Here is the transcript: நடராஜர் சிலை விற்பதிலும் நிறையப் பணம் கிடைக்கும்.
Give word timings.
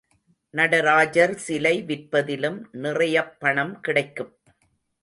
நடராஜர் 0.49 1.35
சிலை 1.35 1.83
விற்பதிலும் 1.83 2.59
நிறையப் 2.71 3.39
பணம் 3.39 3.79
கிடைக்கும். 3.79 4.33